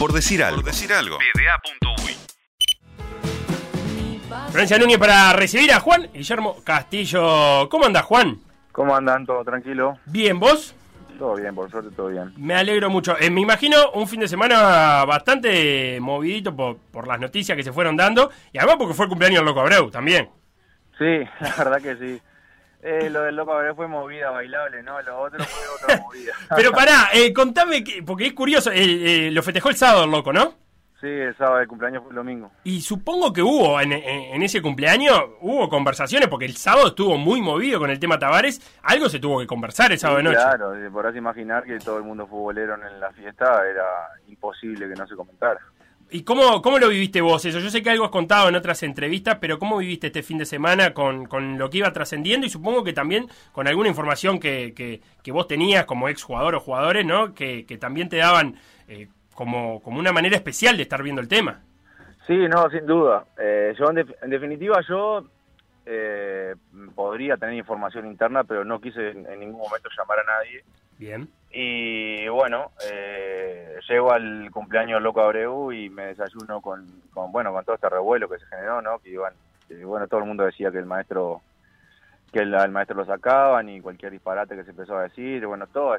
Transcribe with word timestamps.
Por 0.00 0.14
decir 0.14 0.42
algo. 0.42 0.62
Por 0.62 0.64
decir 0.72 0.90
algo. 0.94 1.18
Florencia 4.48 4.78
Núñez 4.78 4.96
para 4.96 5.34
recibir 5.34 5.70
a 5.74 5.80
Juan 5.80 6.08
Guillermo 6.14 6.56
Castillo. 6.64 7.68
¿Cómo 7.68 7.84
anda 7.84 8.00
Juan? 8.00 8.38
¿Cómo 8.72 8.96
andan? 8.96 9.26
¿Todo 9.26 9.44
tranquilo? 9.44 9.98
Bien, 10.06 10.40
¿vos? 10.40 10.74
Todo 11.18 11.34
bien, 11.34 11.54
por 11.54 11.70
suerte 11.70 11.90
todo 11.94 12.08
bien. 12.08 12.32
Me 12.38 12.54
alegro 12.54 12.88
mucho. 12.88 13.14
Eh, 13.20 13.28
me 13.28 13.42
imagino 13.42 13.90
un 13.90 14.08
fin 14.08 14.20
de 14.20 14.28
semana 14.28 15.04
bastante 15.04 15.98
movidito 16.00 16.56
por, 16.56 16.78
por 16.78 17.06
las 17.06 17.20
noticias 17.20 17.54
que 17.54 17.62
se 17.62 17.70
fueron 17.70 17.94
dando 17.94 18.30
y 18.54 18.56
además 18.56 18.76
porque 18.78 18.94
fue 18.94 19.04
el 19.04 19.10
cumpleaños 19.10 19.40
del 19.40 19.48
Loco 19.48 19.60
Abreu 19.60 19.90
también. 19.90 20.30
Sí, 20.96 21.04
la 21.40 21.54
verdad 21.58 21.82
que 21.82 21.96
sí. 21.96 22.22
Eh, 22.82 23.10
lo 23.10 23.22
del 23.22 23.36
Loco 23.36 23.52
Abreu 23.52 23.74
fue 23.74 23.86
movida 23.88 24.30
bailable, 24.30 24.82
¿no? 24.82 25.00
Lo 25.02 25.20
otro 25.20 25.44
fue 25.44 25.68
otra 25.84 25.96
movida. 26.02 26.32
Pero 26.56 26.72
pará, 26.72 27.10
eh, 27.12 27.32
contame, 27.32 27.84
que, 27.84 28.02
porque 28.02 28.26
es 28.26 28.32
curioso, 28.32 28.70
eh, 28.72 29.30
lo 29.32 29.42
festejó 29.42 29.68
el 29.68 29.76
sábado 29.76 30.04
el 30.04 30.10
Loco, 30.10 30.32
¿no? 30.32 30.54
Sí, 31.00 31.06
el 31.08 31.34
sábado, 31.36 31.60
el 31.60 31.66
cumpleaños 31.68 32.02
fue 32.02 32.10
el 32.10 32.16
domingo. 32.16 32.50
Y 32.62 32.82
supongo 32.82 33.32
que 33.32 33.40
hubo 33.42 33.80
en, 33.80 33.92
en- 33.92 34.34
en 34.34 34.42
ese 34.42 34.60
cumpleaños, 34.60 35.18
hubo 35.40 35.66
conversaciones, 35.70 36.28
porque 36.28 36.44
el 36.44 36.56
sábado 36.58 36.88
estuvo 36.88 37.16
muy 37.16 37.40
movido 37.40 37.78
con 37.78 37.88
el 37.90 37.98
tema 37.98 38.18
Tavares, 38.18 38.60
algo 38.82 39.08
se 39.08 39.18
tuvo 39.18 39.40
que 39.40 39.46
conversar 39.46 39.90
el 39.92 39.98
sábado 39.98 40.18
de 40.18 40.24
noche. 40.24 40.36
Claro, 40.36 40.74
eh, 40.74 40.90
podrás 40.90 41.16
imaginar 41.16 41.64
que 41.64 41.78
todo 41.78 41.96
el 41.96 42.04
mundo 42.04 42.26
futbolero 42.26 42.74
en 42.74 43.00
la 43.00 43.10
fiesta 43.12 43.66
era 43.66 43.84
imposible 44.28 44.88
que 44.88 44.94
no 44.94 45.06
se 45.06 45.16
comentara. 45.16 45.58
¿Y 46.12 46.24
cómo, 46.24 46.60
cómo 46.62 46.78
lo 46.78 46.88
viviste 46.88 47.20
vos 47.20 47.44
eso? 47.44 47.58
Yo 47.60 47.70
sé 47.70 47.82
que 47.82 47.90
algo 47.90 48.04
has 48.04 48.10
contado 48.10 48.48
en 48.48 48.56
otras 48.56 48.82
entrevistas, 48.82 49.38
pero 49.40 49.58
¿cómo 49.58 49.78
viviste 49.78 50.08
este 50.08 50.22
fin 50.22 50.38
de 50.38 50.44
semana 50.44 50.92
con, 50.92 51.26
con 51.26 51.58
lo 51.58 51.70
que 51.70 51.78
iba 51.78 51.92
trascendiendo? 51.92 52.46
Y 52.46 52.50
supongo 52.50 52.82
que 52.82 52.92
también 52.92 53.28
con 53.52 53.68
alguna 53.68 53.88
información 53.88 54.40
que, 54.40 54.74
que, 54.74 55.32
vos 55.32 55.46
tenías 55.46 55.84
como 55.84 56.08
ex 56.08 56.22
jugador 56.22 56.56
o 56.56 56.60
jugadores, 56.60 57.06
¿no? 57.06 57.34
Que, 57.34 57.64
que 57.64 57.78
también 57.78 58.08
te 58.08 58.16
daban 58.16 58.56
eh, 58.88 59.08
como, 59.34 59.80
como 59.82 60.00
una 60.00 60.12
manera 60.12 60.36
especial 60.36 60.76
de 60.76 60.82
estar 60.82 61.02
viendo 61.02 61.20
el 61.20 61.28
tema. 61.28 61.62
Sí, 62.26 62.36
no, 62.48 62.68
sin 62.70 62.86
duda. 62.86 63.24
Eh, 63.38 63.74
yo, 63.78 63.90
en, 63.90 63.96
def- 63.96 64.22
en 64.22 64.30
definitiva, 64.30 64.80
yo 64.88 65.24
eh, 65.86 66.54
podría 66.94 67.36
tener 67.36 67.54
información 67.54 68.06
interna, 68.06 68.44
pero 68.44 68.64
no 68.64 68.80
quise 68.80 69.10
en 69.10 69.40
ningún 69.40 69.60
momento 69.60 69.88
llamar 69.96 70.18
a 70.20 70.24
nadie. 70.24 70.62
Bien. 71.00 71.28
Y 71.50 72.28
bueno, 72.28 72.72
eh, 72.92 73.78
llego 73.88 74.12
al 74.12 74.50
cumpleaños 74.52 75.00
Loco 75.00 75.22
Abreu 75.22 75.72
y 75.72 75.88
me 75.88 76.06
desayuno 76.08 76.60
con, 76.60 76.86
bueno, 77.32 77.52
con 77.52 77.64
todo 77.64 77.74
este 77.76 77.88
revuelo 77.88 78.28
que 78.28 78.38
se 78.38 78.44
generó, 78.46 78.82
¿no? 78.82 78.98
Que 78.98 79.10
iban, 79.10 79.32
bueno, 79.84 80.06
todo 80.08 80.20
el 80.20 80.26
mundo 80.26 80.44
decía 80.44 80.70
que 80.70 80.76
el 80.78 80.84
maestro, 80.84 81.40
que 82.30 82.40
el, 82.40 82.54
al 82.54 82.70
maestro 82.70 82.98
lo 82.98 83.06
sacaban 83.06 83.70
y 83.70 83.80
cualquier 83.80 84.12
disparate 84.12 84.54
que 84.54 84.64
se 84.64 84.70
empezó 84.72 84.98
a 84.98 85.04
decir, 85.04 85.46
bueno, 85.46 85.66
toda 85.68 85.98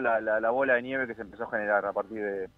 la, 0.00 0.20
la- 0.20 0.40
la 0.40 0.50
bola 0.50 0.74
de 0.74 0.82
nieve 0.82 1.06
que 1.06 1.14
se 1.14 1.22
empezó 1.22 1.44
a 1.44 1.50
generar 1.50 1.86
a 1.86 1.92
partir 1.92 2.20
de, 2.22 2.48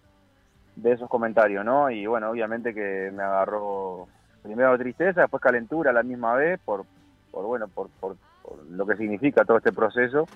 de 0.77 0.93
esos 0.93 1.11
comentarios, 1.11 1.63
¿no? 1.63 1.91
Y 1.91 2.07
bueno, 2.07 2.31
obviamente 2.31 2.73
que 2.73 3.11
me 3.13 3.23
agarró 3.23 4.09
primero 4.43 4.79
tristeza, 4.79 5.21
después 5.21 5.43
calentura 5.43 5.91
a 5.91 5.95
la 5.95 6.03
misma 6.03 6.35
vez 6.37 6.59
por, 6.65 6.85
por 7.31 7.45
bueno, 7.45 7.69
por, 7.69 7.91
por 8.01 8.17
lo 8.71 8.87
que 8.87 8.97
significa 8.97 9.45
todo 9.45 9.59
este 9.59 9.73
proceso 9.73 10.27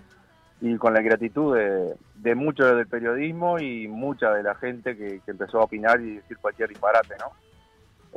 y 0.60 0.76
con 0.76 0.92
la 0.94 1.00
gratitud 1.00 1.56
de, 1.56 1.94
de 2.16 2.34
mucho 2.34 2.64
del 2.74 2.86
periodismo 2.86 3.58
y 3.58 3.88
mucha 3.88 4.30
de 4.32 4.42
la 4.42 4.54
gente 4.54 4.96
que, 4.96 5.20
que 5.24 5.30
empezó 5.30 5.60
a 5.60 5.64
opinar 5.64 6.00
y 6.00 6.16
decir 6.16 6.36
cualquier 6.38 6.68
disparate, 6.68 7.14
¿no? 7.18 7.26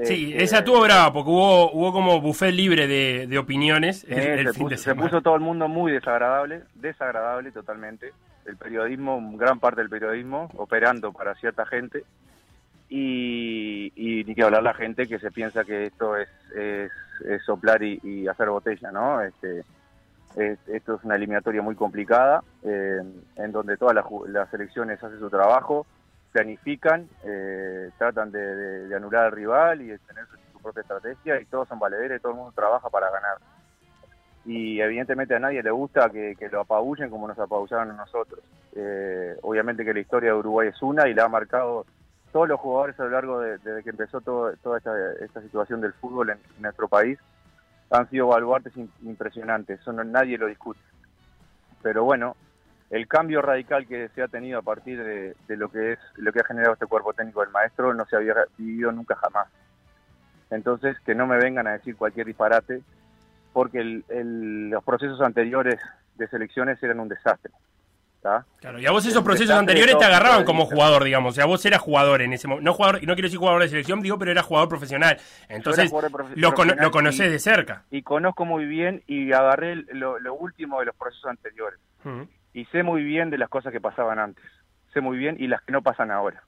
Sí, 0.01 0.31
Este, 0.31 0.43
esa 0.43 0.57
estuvo 0.59 0.81
brava 0.81 1.13
porque 1.13 1.29
hubo, 1.29 1.71
hubo 1.71 1.93
como 1.93 2.19
buffet 2.19 2.51
libre 2.53 2.87
de, 2.87 3.27
de 3.27 3.37
opiniones 3.37 4.05
el, 4.09 4.17
eh, 4.19 4.39
el 4.41 4.47
se, 4.47 4.53
fin 4.53 4.67
de 4.67 4.75
puso, 4.75 4.77
se 4.77 4.83
semana. 4.89 5.09
puso 5.09 5.21
todo 5.21 5.35
el 5.35 5.41
mundo 5.41 5.67
muy 5.67 5.91
desagradable, 5.91 6.63
desagradable 6.75 7.51
totalmente. 7.51 8.11
El 8.45 8.57
periodismo, 8.57 9.21
gran 9.37 9.59
parte 9.59 9.81
del 9.81 9.89
periodismo, 9.89 10.49
operando 10.57 11.13
para 11.13 11.35
cierta 11.35 11.65
gente. 11.65 12.03
Y, 12.89 13.91
y 13.95 14.23
ni 14.25 14.35
que 14.35 14.43
hablar 14.43 14.63
la 14.63 14.73
gente 14.73 15.07
que 15.07 15.17
se 15.19 15.31
piensa 15.31 15.63
que 15.63 15.85
esto 15.85 16.17
es, 16.17 16.27
es, 16.55 16.91
es 17.25 17.43
soplar 17.43 17.81
y, 17.81 17.99
y 18.03 18.27
hacer 18.27 18.49
botella, 18.49 18.91
¿no? 18.91 19.21
Este, 19.21 19.63
es- 20.35 20.67
esto 20.67 20.95
es 20.95 21.03
una 21.03 21.15
eliminatoria 21.15 21.61
muy 21.61 21.75
complicada, 21.75 22.43
eh, 22.63 23.01
en 23.35 23.51
donde 23.51 23.77
todas 23.77 23.95
las, 23.95 24.05
las 24.27 24.49
selecciones 24.49 25.03
hacen 25.03 25.19
su 25.19 25.29
trabajo, 25.29 25.85
planifican, 26.31 27.07
eh, 27.23 27.91
tratan 27.97 28.31
de, 28.31 28.93
anular 28.95 29.25
al 29.25 29.31
rival 29.31 29.81
y 29.81 29.87
de 29.87 29.99
tener 29.99 30.25
su, 30.27 30.37
propia 30.61 30.81
estrategia 30.81 31.41
y 31.41 31.45
todos 31.45 31.67
son 31.67 31.77
valederes, 31.77 32.21
todo 32.21 32.31
el 32.31 32.37
mundo 32.37 32.53
trabaja 32.55 32.89
para 32.89 33.11
ganar. 33.11 33.37
Y 34.45 34.79
evidentemente 34.79 35.35
a 35.35 35.39
nadie 35.39 35.61
le 35.61 35.71
gusta 35.71 36.09
que, 36.09 36.35
lo 36.49 36.61
apabullen 36.61 37.09
como 37.09 37.27
nos 37.27 37.37
apabullaron 37.37 37.91
a 37.91 37.93
nosotros. 37.95 38.39
Eh, 38.73 39.35
obviamente 39.41 39.83
que 39.83 39.93
la 39.93 39.99
historia 39.99 40.31
de 40.31 40.37
Uruguay 40.37 40.69
es 40.69 40.81
una 40.81 41.09
y 41.09 41.13
la 41.13 41.25
ha 41.25 41.27
marcado 41.27 41.85
todos 42.31 42.47
los 42.47 42.61
jugadores 42.61 42.97
a 42.97 43.03
lo 43.03 43.09
largo 43.09 43.41
de, 43.41 43.57
desde 43.57 43.83
que 43.83 43.89
empezó 43.89 44.21
toda 44.21 44.53
esta, 44.53 45.13
esta 45.19 45.41
situación 45.41 45.81
del 45.81 45.91
fútbol 45.91 46.29
en 46.29 46.39
nuestro 46.59 46.87
país 46.87 47.19
han 47.93 48.09
sido 48.09 48.27
baluartes 48.27 48.75
im- 48.75 48.89
impresionantes, 49.03 49.79
eso 49.79 49.93
no- 49.93 50.03
nadie 50.03 50.37
lo 50.37 50.47
discute. 50.47 50.79
Pero 51.81 52.03
bueno, 52.03 52.35
el 52.89 53.07
cambio 53.07 53.41
radical 53.41 53.87
que 53.87 54.09
se 54.09 54.21
ha 54.23 54.27
tenido 54.27 54.59
a 54.59 54.61
partir 54.63 55.03
de, 55.03 55.35
lo 55.57 55.69
que 55.69 55.93
es 55.93 55.99
lo 56.15 56.31
que 56.31 56.39
ha 56.39 56.45
generado 56.45 56.73
este 56.73 56.85
cuerpo 56.87 57.13
técnico 57.13 57.41
del 57.41 57.49
maestro 57.51 57.93
no 57.93 58.05
se 58.05 58.15
había 58.15 58.35
vivido 58.57 58.91
nunca 58.91 59.15
jamás. 59.15 59.47
Entonces, 60.49 60.99
que 60.99 61.15
no 61.15 61.25
me 61.25 61.37
vengan 61.37 61.67
a 61.67 61.73
decir 61.73 61.95
cualquier 61.95 62.27
disparate, 62.27 62.81
porque 63.51 63.83
los 63.83 64.83
procesos 64.83 65.21
anteriores 65.21 65.79
de 66.15 66.27
selecciones 66.27 66.81
eran 66.83 66.99
un 66.99 67.09
desastre. 67.09 67.51
¿Tá? 68.23 68.45
Claro, 68.61 68.79
y 68.79 68.85
a 68.87 68.91
vos 68.91 69.05
esos 69.05 69.17
El 69.19 69.23
procesos 69.23 69.55
anteriores 69.55 69.97
te 69.97 70.05
agarraban 70.05 70.45
como 70.45 70.65
jugador, 70.65 71.03
digamos. 71.03 71.33
O 71.33 71.35
sea, 71.35 71.45
vos 71.45 71.63
eras 71.65 71.81
jugador 71.81 72.21
en 72.23 72.33
ese 72.33 72.47
momento. 72.47 72.65
No, 72.65 72.73
jugador, 72.73 72.95
no 73.05 73.13
quiero 73.13 73.27
decir 73.27 73.37
jugador 73.37 73.61
de 73.61 73.67
selección, 73.69 74.01
digo, 74.01 74.17
pero 74.17 74.31
era 74.31 74.41
jugador 74.41 74.69
profesional. 74.69 75.17
Entonces, 75.49 75.89
jugador 75.91 76.11
profe- 76.11 76.35
lo, 76.37 76.49
profesional 76.53 76.83
lo 76.85 76.91
conocés 76.91 77.31
de 77.31 77.37
cerca. 77.39 77.83
Y 77.91 78.01
conozco 78.01 78.45
muy 78.45 78.65
bien 78.65 79.03
y 79.05 79.31
agarré 79.33 79.75
lo, 79.75 80.17
lo 80.19 80.33
último 80.33 80.79
de 80.79 80.85
los 80.85 80.95
procesos 80.95 81.29
anteriores. 81.29 81.79
Y 82.53 82.65
sé 82.65 82.81
muy 82.83 83.03
bien 83.03 83.29
de 83.29 83.37
las 83.37 83.49
cosas 83.49 83.71
que 83.73 83.81
pasaban 83.81 84.17
antes. 84.19 84.43
Sé 84.93 85.01
muy 85.01 85.17
bien 85.17 85.35
y 85.39 85.47
las 85.47 85.61
que 85.61 85.71
no 85.71 85.81
pasan 85.81 86.09
ahora. 86.09 86.43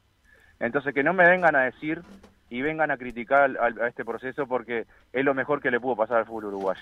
Entonces, 0.59 0.93
que 0.93 1.03
no 1.03 1.13
me 1.13 1.27
vengan 1.29 1.55
a 1.55 1.63
decir 1.63 2.01
y 2.49 2.61
vengan 2.61 2.91
a 2.91 2.97
criticar 2.97 3.51
al- 3.59 3.81
a 3.81 3.87
este 3.87 4.05
proceso 4.05 4.47
porque 4.47 4.85
es 5.11 5.25
lo 5.25 5.33
mejor 5.33 5.61
que 5.61 5.71
le 5.71 5.79
pudo 5.79 5.95
pasar 5.97 6.17
al 6.19 6.25
fútbol 6.25 6.45
uruguayo. 6.45 6.81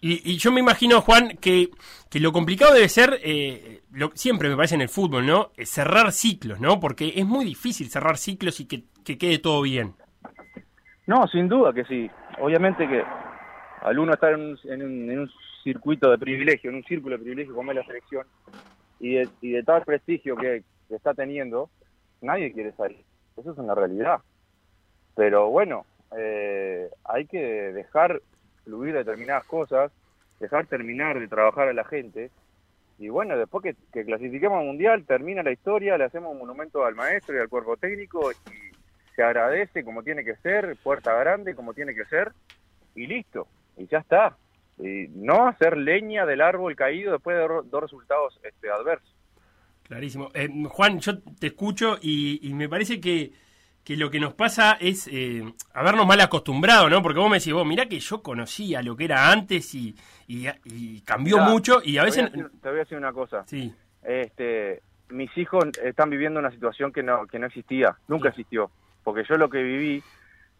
Y, 0.00 0.30
y 0.30 0.36
yo 0.38 0.52
me 0.52 0.60
imagino, 0.60 1.00
Juan, 1.00 1.36
que, 1.40 1.70
que 2.10 2.20
lo 2.20 2.32
complicado 2.32 2.74
debe 2.74 2.88
ser, 2.88 3.18
eh, 3.24 3.80
lo, 3.92 4.10
siempre 4.14 4.48
me 4.48 4.56
parece 4.56 4.74
en 4.74 4.82
el 4.82 4.88
fútbol, 4.88 5.26
¿no? 5.26 5.50
Eh, 5.56 5.64
cerrar 5.66 6.12
ciclos, 6.12 6.60
¿no? 6.60 6.78
Porque 6.80 7.14
es 7.16 7.24
muy 7.26 7.44
difícil 7.44 7.88
cerrar 7.88 8.18
ciclos 8.18 8.60
y 8.60 8.66
que, 8.66 8.84
que 9.04 9.16
quede 9.18 9.38
todo 9.38 9.62
bien. 9.62 9.94
No, 11.06 11.26
sin 11.28 11.48
duda 11.48 11.72
que 11.72 11.84
sí. 11.84 12.10
Obviamente 12.40 12.86
que 12.86 13.02
al 13.82 13.98
uno 13.98 14.12
estar 14.14 14.32
en 14.34 14.40
un, 14.40 14.58
en 14.64 14.82
un- 14.82 15.10
en 15.10 15.18
un 15.20 15.30
circuito 15.64 16.10
de 16.10 16.18
privilegio, 16.18 16.70
en 16.70 16.76
un 16.76 16.84
círculo 16.84 17.16
de 17.16 17.22
privilegio 17.22 17.54
como 17.54 17.72
es 17.72 17.76
la 17.78 17.86
selección, 17.86 18.26
y 19.00 19.14
de, 19.14 19.28
y 19.40 19.50
de 19.52 19.62
tal 19.62 19.82
prestigio 19.82 20.36
que, 20.36 20.62
está 20.90 21.14
teniendo, 21.14 21.68
nadie 22.20 22.52
quiere 22.52 22.72
salir. 22.72 23.02
Eso 23.36 23.50
es 23.52 23.58
una 23.58 23.74
realidad. 23.74 24.18
Pero 25.16 25.48
bueno, 25.50 25.84
eh, 26.16 26.88
hay 27.04 27.26
que 27.26 27.38
dejar 27.38 28.20
fluir 28.66 28.94
determinadas 28.94 29.44
cosas, 29.44 29.92
dejar 30.40 30.66
terminar 30.66 31.18
de 31.18 31.28
trabajar 31.28 31.68
a 31.68 31.72
la 31.72 31.84
gente, 31.84 32.30
y 32.98 33.08
bueno, 33.08 33.36
después 33.36 33.62
que, 33.62 33.76
que 33.92 34.04
clasifiquemos 34.04 34.58
al 34.58 34.66
Mundial, 34.66 35.04
termina 35.06 35.42
la 35.42 35.52
historia, 35.52 35.96
le 35.96 36.04
hacemos 36.04 36.32
un 36.32 36.38
monumento 36.38 36.84
al 36.84 36.94
maestro 36.94 37.36
y 37.36 37.38
al 37.38 37.48
cuerpo 37.48 37.76
técnico, 37.76 38.32
y 38.32 38.36
se 39.14 39.22
agradece 39.22 39.84
como 39.84 40.02
tiene 40.02 40.24
que 40.24 40.36
ser, 40.36 40.76
puerta 40.82 41.14
grande 41.14 41.54
como 41.54 41.72
tiene 41.72 41.94
que 41.94 42.04
ser, 42.06 42.32
y 42.94 43.06
listo, 43.06 43.46
y 43.76 43.86
ya 43.86 43.98
está. 43.98 44.36
Y 44.78 45.08
no 45.14 45.46
hacer 45.46 45.76
leña 45.76 46.26
del 46.26 46.40
árbol 46.40 46.74
caído 46.74 47.12
después 47.12 47.36
de 47.36 47.42
dos 47.42 47.82
resultados 47.82 48.38
este, 48.42 48.68
adversos. 48.68 49.14
Clarísimo. 49.84 50.30
Eh, 50.34 50.48
Juan, 50.68 50.98
yo 50.98 51.22
te 51.22 51.46
escucho 51.46 51.96
y 52.02 52.50
me 52.54 52.68
parece 52.68 53.00
que, 53.00 53.32
que 53.86 53.96
lo 53.96 54.10
que 54.10 54.18
nos 54.18 54.34
pasa 54.34 54.76
es 54.80 55.06
eh, 55.12 55.44
habernos 55.72 56.08
mal 56.08 56.20
acostumbrado, 56.20 56.90
¿no? 56.90 57.00
Porque 57.02 57.20
vos 57.20 57.30
me 57.30 57.38
decís, 57.38 57.52
vos, 57.52 57.64
mirá 57.64 57.86
que 57.86 58.00
yo 58.00 58.20
conocía 58.20 58.82
lo 58.82 58.96
que 58.96 59.04
era 59.04 59.30
antes 59.30 59.72
y, 59.76 59.94
y, 60.26 60.48
y 60.64 61.02
cambió 61.02 61.38
mucho 61.38 61.80
y 61.84 61.96
a 61.96 62.02
te 62.04 62.10
voy 62.10 62.16
veces... 62.18 62.32
decir- 62.32 62.50
te 62.60 62.68
voy 62.68 62.78
a 62.78 62.80
decir 62.80 62.98
una 62.98 63.12
cosa. 63.12 63.44
Sí, 63.46 63.72
Este, 64.02 64.82
mis 65.10 65.30
hijos 65.38 65.66
están 65.84 66.10
viviendo 66.10 66.40
una 66.40 66.50
situación 66.50 66.92
que 66.92 67.04
no, 67.04 67.28
que 67.28 67.38
no 67.38 67.46
existía, 67.46 67.96
nunca 68.08 68.30
existió. 68.30 68.72
Porque 69.04 69.22
yo 69.28 69.36
lo 69.36 69.48
que 69.48 69.62
viví 69.62 70.02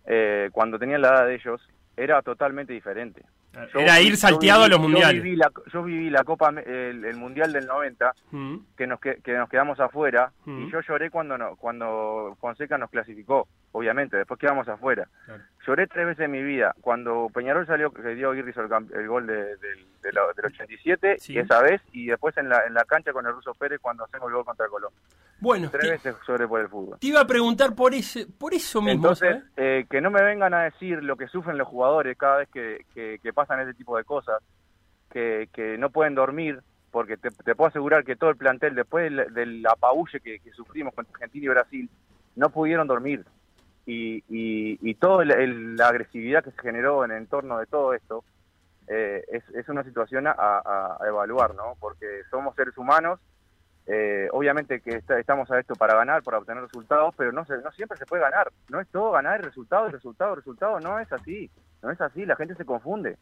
eh, 0.07 0.49
cuando 0.53 0.79
tenía 0.79 0.99
la 0.99 1.09
edad 1.09 1.27
de 1.27 1.35
ellos 1.35 1.61
era 1.97 2.23
totalmente 2.23 2.73
diferente. 2.75 3.23
Yo 3.73 3.81
era 3.81 4.01
ir 4.03 4.11
yo 4.11 4.17
salteado 4.17 4.65
a 4.65 4.67
viví- 4.67 4.71
los 4.71 4.79
yo 4.81 4.83
mundiales. 4.89 5.23
viví 5.23 5.37
la, 5.37 5.51
yo 5.73 5.83
viví 5.83 6.11
la 6.11 6.25
Copa, 6.25 6.51
el, 6.51 7.05
el 7.05 7.17
Mundial 7.17 7.53
del 7.53 7.67
90, 7.67 8.13
Mm. 8.31 8.57
que 8.77 8.87
nos, 8.87 9.01
que, 9.01 9.17
que 9.23 9.33
nos 9.33 9.49
quedamos 9.49 9.81
afuera, 9.81 10.31
Mm. 10.45 10.63
y 10.67 10.71
yo 10.71 10.81
lloré 10.83 11.11
cuando, 11.11 11.39
no, 11.39 11.57
cuando 11.57 12.37
Fonseca 12.41 12.77
nos 12.77 12.91
clasificó, 12.91 13.49
obviamente, 13.73 14.17
después 14.19 14.39
quedamos 14.39 14.69
afuera. 14.69 15.09
Lloré 15.67 15.87
tres 15.87 16.07
veces 16.07 16.27
en 16.27 16.31
mi 16.33 16.43
vida. 16.43 16.75
Cuando 16.83 17.29
Peñarol 17.33 17.67
salió, 17.67 17.91
que 17.93 18.03
dio 18.15 18.31
Aguirre 18.31 18.53
el, 18.95 19.09
gol 19.09 19.27
de, 19.27 19.57
del 19.57 20.19
87, 20.45 21.17
esa 21.41 21.61
vez, 21.63 21.81
y 21.93 22.07
después 22.07 22.37
en 22.37 22.49
la, 22.49 22.67
en 22.67 22.75
la 22.75 22.85
cancha 22.85 23.13
con 23.13 23.27
el 23.27 23.33
Ruso 23.33 23.55
Pérez 23.55 23.81
cuando 23.81 24.05
hacemos 24.05 24.29
el 24.29 24.35
gol 24.35 24.45
contra 24.45 24.69
Colón. 24.69 24.93
Bueno, 25.39 25.69
tres 25.71 25.91
veces 25.91 26.17
lloré 26.27 26.49
por 26.49 26.61
el 26.61 26.69
fútbol. 26.69 26.99
Te 26.99 27.09
iba 27.09 27.21
a 27.21 27.27
preguntar 27.27 27.75
por 27.75 27.95
ese, 27.95 28.27
por 28.27 28.55
eso 28.55 28.81
mismo. 28.81 29.09
Entonces, 29.09 29.43
eh, 29.57 29.87
que 29.91 30.01
no 30.01 30.11
me 30.11 30.23
vengan 30.23 30.55
a 30.55 30.65
decir 30.65 31.03
lo 31.03 31.17
que 31.17 31.29
sufren 31.29 31.59
los 31.59 31.69
jugadores 31.69 32.17
cada 32.17 32.39
vez 32.39 32.49
que, 32.49 32.85
que, 32.95 33.33
pasan 33.33 33.61
ese 33.61 33.75
tipo 33.75 33.97
de 33.97 34.05
cosas, 34.05 34.41
que, 35.11 35.49
que 35.53 35.77
no 35.77 35.91
pueden 35.91 36.15
dormir, 36.15 36.61
porque 36.91 37.17
te, 37.19 37.31
puedo 37.55 37.69
asegurar 37.69 38.05
que 38.05 38.17
todo 38.17 38.31
el 38.31 38.37
plantel, 38.37 38.75
después 38.75 39.13
del, 39.35 39.67
apaulle 39.67 40.21
que, 40.21 40.41
sufrimos 40.55 40.95
contra 40.95 41.13
Argentina 41.15 41.45
y 41.45 41.49
Brasil, 41.49 41.91
no 42.35 42.51
pudieron 42.51 42.87
dormir. 42.87 43.25
Y, 43.85 44.25
y, 44.29 44.95
toda 44.95 45.25
la 45.25 45.89
agresividad 45.89 46.43
que 46.43 46.51
se 46.51 46.63
generó 46.63 47.05
en 47.05 47.13
el 47.13 47.19
entorno 47.19 47.59
de 47.59 47.67
todo 47.67 47.95
esto 47.95 48.25
eh, 48.89 49.25
es, 49.55 49.69
una 49.69 49.83
situación 49.83 50.27
a, 50.27 50.99
evaluar, 51.07 51.55
¿no? 51.55 51.77
Porque 51.81 52.23
somos 52.31 52.55
seres 52.55 52.77
humanos, 52.79 53.21
eh, 53.87 54.29
obviamente 54.33 54.81
que 54.81 55.03
estamos 55.19 55.51
a 55.51 55.61
esto 55.61 55.75
para 55.75 55.95
ganar, 55.95 56.23
para 56.23 56.39
obtener 56.39 56.63
resultados, 56.63 57.15
pero 57.17 57.31
no, 57.33 57.43
no 57.43 57.73
siempre 57.73 57.97
se 57.97 58.07
puede 58.07 58.23
ganar. 58.23 58.51
No 58.69 58.81
es 58.81 58.89
todo 58.89 59.13
ganar 59.13 59.45
resultado, 59.45 59.89
resultado, 59.89 60.35
resultado, 60.35 60.81
no 60.81 60.99
es 60.99 61.13
así. 61.13 61.51
No 61.83 61.91
es 61.91 62.01
así, 62.01 62.27
la 62.27 62.37
gente 62.37 62.55
se 62.57 62.65
confunde. 62.65 63.17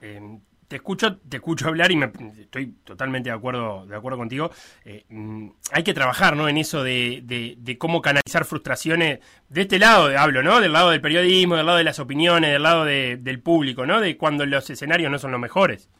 Em, 0.00 0.40
te 0.66 0.76
escucho, 0.76 1.18
te 1.18 1.38
escucho 1.38 1.68
hablar 1.68 1.90
y 1.90 1.96
me, 1.96 2.12
estoy 2.38 2.68
totalmente 2.84 3.28
de 3.28 3.34
acuerdo, 3.34 3.86
de 3.86 3.96
acuerdo 3.96 4.16
contigo. 4.16 4.50
Eh, 4.84 5.04
mm, 5.08 5.48
hay 5.72 5.82
que 5.82 5.92
trabajar, 5.92 6.36
¿no? 6.36 6.48
En 6.48 6.56
eso 6.56 6.82
de, 6.82 7.22
de, 7.58 7.76
cómo 7.76 8.00
canalizar 8.00 8.44
frustraciones 8.44 9.18
de 9.48 9.62
este 9.62 9.78
lado, 9.78 10.16
hablo, 10.16 10.42
¿no? 10.42 10.60
Del 10.60 10.72
lado 10.72 10.90
del 10.90 11.00
periodismo, 11.00 11.56
del 11.56 11.66
lado 11.66 11.78
de 11.78 11.84
las 11.84 11.98
opiniones, 11.98 12.52
del 12.52 12.62
lado 12.62 12.84
del 12.84 13.42
público, 13.42 13.84
¿no? 13.84 14.00
De 14.00 14.16
cuando 14.16 14.46
los 14.46 14.70
escenarios 14.70 15.10
no 15.10 15.18
son 15.18 15.32
los 15.32 15.40
mejores. 15.40 15.90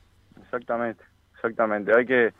Exactamente, 0.40 1.02
exactamente. 1.34 1.92
Hay 1.92 2.06
que, 2.06 2.32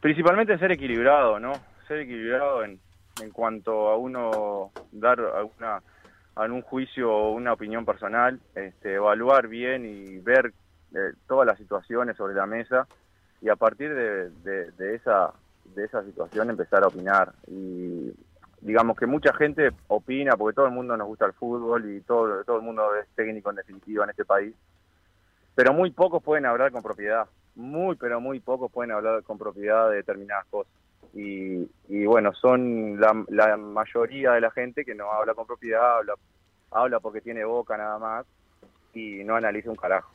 principalmente 0.00 0.58
ser 0.58 0.72
equilibrado, 0.72 1.38
¿no? 1.38 1.52
Ser 1.88 2.00
equilibrado 2.00 2.64
en, 2.64 2.80
en 3.22 3.30
cuanto 3.30 3.88
a 3.88 3.96
uno 3.96 4.72
dar 4.92 5.20
alguna 5.20 5.82
algún 6.34 6.62
juicio 6.62 7.12
o 7.12 7.32
una 7.32 7.52
opinión 7.52 7.84
personal, 7.84 8.40
este, 8.54 8.94
evaluar 8.94 9.48
bien 9.48 9.84
y 9.84 10.18
ver 10.18 10.52
todas 11.26 11.46
las 11.46 11.58
situaciones 11.58 12.16
sobre 12.16 12.34
la 12.34 12.46
mesa 12.46 12.86
y 13.40 13.48
a 13.48 13.56
partir 13.56 13.92
de, 13.94 14.30
de, 14.30 14.94
esa 14.94 15.32
de 15.74 15.84
esa 15.84 16.04
situación 16.04 16.50
empezar 16.50 16.82
a 16.82 16.88
opinar 16.88 17.32
y 17.46 18.12
digamos 18.60 18.98
que 18.98 19.06
mucha 19.06 19.32
gente 19.32 19.70
opina 19.88 20.36
porque 20.36 20.54
todo 20.54 20.66
el 20.66 20.72
mundo 20.72 20.94
nos 20.96 21.06
gusta 21.06 21.24
el 21.24 21.32
fútbol 21.32 21.90
y 21.90 22.02
todo 22.02 22.44
todo 22.44 22.56
el 22.56 22.62
mundo 22.62 22.94
es 22.94 23.08
técnico 23.14 23.48
en 23.48 23.56
definitiva 23.56 24.04
en 24.04 24.10
este 24.10 24.26
país 24.26 24.54
pero 25.54 25.72
muy 25.72 25.90
pocos 25.92 26.22
pueden 26.22 26.44
hablar 26.44 26.72
con 26.72 26.82
propiedad 26.82 27.26
muy 27.54 27.96
pero 27.96 28.20
muy 28.20 28.40
pocos 28.40 28.70
pueden 28.70 28.92
hablar 28.92 29.22
con 29.22 29.38
propiedad 29.38 29.90
de 29.90 29.96
determinadas 29.96 30.46
cosas. 30.46 30.72
Y, 31.14 31.68
y 31.88 32.06
bueno 32.06 32.32
son 32.32 32.98
la, 32.98 33.24
la 33.28 33.56
mayoría 33.56 34.32
de 34.32 34.40
la 34.40 34.50
gente 34.50 34.84
que 34.84 34.94
no 34.94 35.10
habla 35.12 35.34
con 35.34 35.46
propiedad 35.46 35.98
habla 35.98 36.14
habla 36.70 37.00
porque 37.00 37.20
tiene 37.20 37.44
boca 37.44 37.76
nada 37.76 37.98
más 37.98 38.26
y 38.94 39.22
no 39.24 39.36
analiza 39.36 39.70
un 39.70 39.76
carajo 39.76 40.14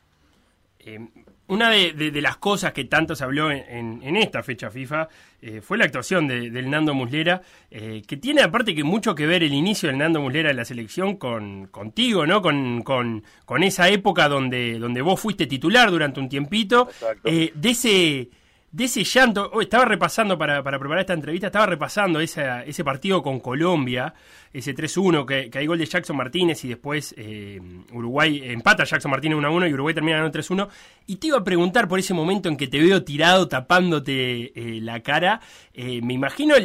eh, 0.80 1.00
una 1.48 1.70
de, 1.70 2.22
las 2.22 2.38
cosas 2.38 2.74
que 2.74 2.86
tanto 2.86 3.16
se 3.16 3.24
habló 3.24 3.50
en, 3.52 4.18
esta 4.18 4.44
fecha 4.44 4.70
FIFA 4.70 5.08
eh, 5.42 5.62
fue 5.62 5.78
la 5.78 5.86
actuación 5.86 6.28
del 6.28 6.70
Nando 6.70 6.94
Muslera, 6.94 7.42
eh, 7.72 8.02
que 8.06 8.18
tiene 8.18 8.42
aparte 8.42 8.76
que 8.76 8.84
mucho 8.84 9.16
que 9.16 9.26
ver 9.26 9.44
el 9.44 9.54
inicio 9.54 9.88
del 9.88 9.98
Nando 9.98 10.20
Muslera 10.22 10.50
en 10.50 10.58
la 10.58 10.66
selección 10.66 11.16
con 11.16 11.68
contigo, 11.68 12.26
¿no? 12.26 12.42
Con, 12.42 12.82
con, 12.82 13.24
esa 13.64 13.88
época 13.88 14.28
donde, 14.28 14.78
donde 14.78 15.02
vos 15.02 15.22
fuiste 15.22 15.48
titular 15.48 15.90
durante 15.90 16.20
un 16.20 16.28
tiempito, 16.28 16.90
de 17.24 17.52
ese 17.64 18.30
de 18.70 18.84
ese 18.84 19.04
llanto, 19.06 19.62
estaba 19.62 19.86
repasando 19.86 20.38
para, 20.38 20.62
para, 20.62 20.78
preparar 20.78 21.02
esta 21.02 21.14
entrevista, 21.14 21.48
estaba 21.48 21.66
repasando 21.66 22.20
ese 22.20 22.84
partido 22.84 23.24
con 23.24 23.40
Colombia, 23.40 24.14
ese 24.52 24.76
3-1, 24.76 25.26
que, 25.26 25.50
que, 25.50 25.60
hay 25.60 25.68
gol 25.68 25.78
de 25.78 25.86
Jackson 25.86 26.18
Martínez 26.18 26.66
y 26.66 26.70
después 26.70 27.16
eh, 27.18 27.62
Uruguay 27.94 28.42
empata 28.44 28.84
Jackson 28.84 29.10
Martínez 29.12 29.38
1-1 29.38 29.70
y 29.70 29.74
Uruguay 29.74 29.94
termina 29.94 30.18
ganando 30.18 30.38
3-1. 30.38 30.68
Y 31.06 31.16
te 31.16 31.28
iba 31.28 31.38
a 31.38 31.44
preguntar 31.44 31.88
por 31.88 31.98
ese 31.98 32.14
momento 32.14 32.50
en 32.50 32.58
que 32.58 32.68
te 32.68 32.80
veo 32.80 33.04
tirado 33.04 33.48
tapándote 33.48 34.52
eh, 34.54 34.82
la 34.82 35.02
cara, 35.02 35.40
eh, 35.74 36.02
me 36.02 36.14
imagino 36.14 36.56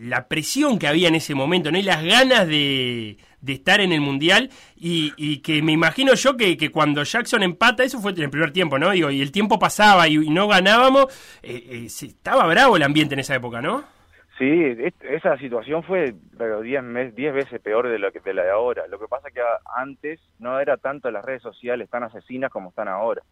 la 0.00 0.26
presión 0.26 0.78
que 0.78 0.88
había 0.88 1.08
en 1.08 1.14
ese 1.14 1.34
momento, 1.34 1.70
¿no? 1.70 1.78
Y 1.78 1.82
las 1.82 2.02
ganas 2.02 2.48
de, 2.48 3.18
de 3.46 3.52
estar 3.54 3.80
en 3.80 3.92
el 3.92 4.00
Mundial 4.00 4.50
y, 4.76 5.40
que 5.40 5.62
me 5.62 5.72
imagino 5.72 6.14
yo 6.14 6.36
que, 6.36 6.56
que, 6.56 6.70
cuando 6.70 7.04
Jackson 7.04 7.42
empata, 7.42 7.84
eso 7.84 8.00
fue 8.00 8.10
en 8.12 8.22
el 8.22 8.30
primer 8.30 8.52
tiempo, 8.52 8.78
¿no? 8.78 8.90
Digo, 8.90 9.10
y 9.10 9.22
el 9.22 9.30
tiempo 9.30 9.58
pasaba 9.58 10.08
y, 10.08 10.28
no 10.28 10.48
ganábamos, 10.48 11.06
eh, 11.42 11.62
eh 11.70 11.86
estaba 11.86 12.46
bravo 12.46 12.76
el 12.76 12.82
ambiente 12.82 13.14
en 13.14 13.20
esa 13.20 13.36
época, 13.36 13.62
¿no? 13.62 13.84
Sí, 14.36 14.76
esa 15.00 15.38
situación 15.38 15.82
fue 15.82 16.14
pero 16.36 16.60
10 16.60 17.14
diez 17.14 17.32
veces 17.32 17.58
peor 17.60 17.88
de, 17.88 17.98
lo 17.98 18.12
que, 18.12 18.20
de 18.20 18.34
la 18.34 18.42
de 18.42 18.50
ahora. 18.50 18.86
Lo 18.86 18.98
que 18.98 19.08
pasa 19.08 19.30
que 19.30 19.40
antes 19.74 20.20
no 20.38 20.60
era 20.60 20.76
tanto 20.76 21.10
las 21.10 21.24
redes 21.24 21.40
sociales 21.40 21.88
tan 21.88 22.02
asesinas 22.02 22.50
como 22.50 22.68
están 22.68 22.88
ahora, 22.88 23.22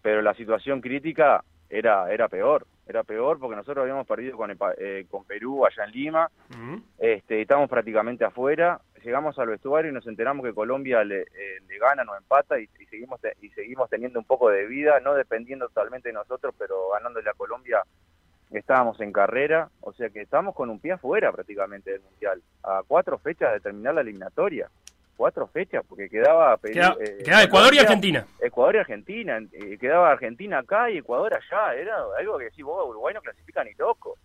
pero 0.00 0.22
la 0.22 0.32
situación 0.34 0.80
crítica 0.80 1.44
era, 1.68 2.10
era 2.10 2.28
peor 2.28 2.66
era 2.88 3.04
peor 3.04 3.38
porque 3.38 3.56
nosotros 3.56 3.82
habíamos 3.82 4.06
perdido 4.06 4.36
con, 4.36 4.50
eh, 4.78 5.06
con 5.10 5.24
Perú 5.24 5.64
allá 5.66 5.84
en 5.84 5.92
Lima, 5.92 6.30
este, 6.98 7.42
estábamos 7.42 7.68
prácticamente 7.68 8.24
afuera, 8.24 8.80
llegamos 9.02 9.38
al 9.38 9.48
vestuario 9.48 9.90
y 9.90 9.94
nos 9.94 10.06
enteramos 10.06 10.44
que 10.44 10.54
Colombia 10.54 11.04
le, 11.04 11.22
eh, 11.22 11.60
le 11.66 11.78
gana, 11.78 12.04
nos 12.04 12.16
empata 12.16 12.58
y, 12.58 12.66
seguimos 12.90 13.20
y 13.40 13.50
seguimos 13.50 13.90
teniendo 13.90 14.18
un 14.18 14.24
poco 14.24 14.50
de 14.50 14.66
vida, 14.66 15.00
no 15.00 15.14
dependiendo 15.14 15.68
totalmente 15.68 16.08
de 16.08 16.14
nosotros, 16.14 16.54
pero 16.58 16.90
ganándole 16.90 17.28
a 17.30 17.34
Colombia 17.34 17.82
estábamos 18.50 19.00
en 19.00 19.12
carrera, 19.12 19.68
o 19.80 19.92
sea 19.92 20.08
que 20.08 20.22
estábamos 20.22 20.54
con 20.54 20.70
un 20.70 20.80
pie 20.80 20.92
afuera 20.92 21.30
prácticamente 21.32 21.92
del 21.92 22.00
Mundial, 22.00 22.42
a 22.62 22.82
cuatro 22.86 23.18
fechas 23.18 23.52
de 23.52 23.60
terminar 23.60 23.94
la 23.94 24.00
eliminatoria 24.00 24.70
cuatro 25.18 25.48
fechas, 25.48 25.84
porque 25.86 26.08
quedaba, 26.08 26.54
eh, 26.62 27.22
quedaba, 27.24 27.42
Ecuador 27.42 27.74
y 27.74 27.78
Argentina. 27.80 28.24
Ecuador 28.40 28.76
y 28.76 28.78
Argentina, 28.78 29.40
eh, 29.52 29.76
quedaba 29.76 30.12
Argentina 30.12 30.60
acá 30.60 30.90
y 30.90 30.98
Ecuador 30.98 31.34
allá, 31.34 31.74
era 31.74 31.96
algo 32.16 32.38
que 32.38 32.44
decís 32.44 32.64
vos, 32.64 32.88
Uruguay 32.88 33.14
no 33.14 33.20
clasifica 33.20 33.64
ni 33.64 33.74
loco, 33.74 34.16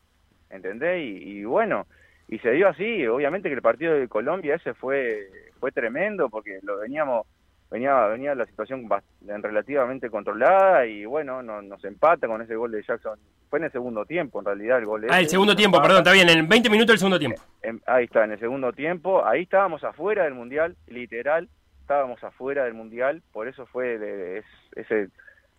¿entendés? 0.51 1.01
Y, 1.03 1.43
bueno, 1.45 1.87
y 2.33 2.39
se 2.39 2.49
dio 2.49 2.67
así, 2.67 3.05
obviamente 3.05 3.47
que 3.47 3.53
el 3.53 3.61
partido 3.61 3.93
de 3.93 4.07
Colombia 4.07 4.55
ese 4.55 4.73
fue, 4.73 5.29
fue 5.59 5.71
tremendo, 5.71 6.29
porque 6.29 6.59
lo 6.63 6.79
veníamos 6.79 7.27
venía 7.69 8.07
venía 8.07 8.33
la 8.33 8.47
situación 8.47 8.89
relativamente 9.21 10.09
controlada 10.09 10.85
y 10.87 11.05
bueno, 11.05 11.43
nos 11.43 11.83
empata 11.85 12.27
con 12.27 12.41
ese 12.41 12.55
gol 12.55 12.71
de 12.71 12.81
Jackson. 12.81 13.19
Fue 13.51 13.59
en 13.59 13.65
el 13.65 13.71
segundo 13.71 14.03
tiempo, 14.05 14.39
en 14.39 14.45
realidad, 14.45 14.79
el 14.79 14.85
gol 14.85 15.05
Ah, 15.11 15.19
el 15.19 15.29
segundo 15.29 15.55
tiempo, 15.55 15.79
perdón, 15.79 15.99
está 15.99 16.11
bien, 16.11 16.27
en 16.27 16.47
20 16.47 16.69
minutos 16.71 16.93
del 16.93 16.97
segundo 16.97 17.19
tiempo. 17.19 17.39
ahí 17.85 18.05
está, 18.05 18.23
en 18.23 18.31
el 18.31 18.39
segundo 18.39 18.73
tiempo. 18.73 19.23
Ahí 19.23 19.43
estábamos 19.43 19.83
afuera 19.83 20.23
del 20.23 20.33
Mundial, 20.33 20.75
literal, 20.87 21.49
estábamos 21.81 22.23
afuera 22.23 22.63
del 22.63 22.73
Mundial, 22.73 23.21
por 23.31 23.47
eso 23.47 23.67
fue 23.67 23.99
de, 23.99 24.43
ese 24.75 25.09